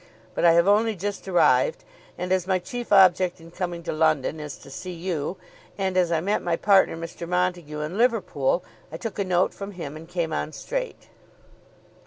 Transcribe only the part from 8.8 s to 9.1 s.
I